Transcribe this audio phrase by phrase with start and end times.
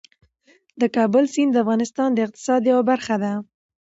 [0.81, 3.33] د کابل سیند د افغانستان د اقتصاد یوه برخه ده.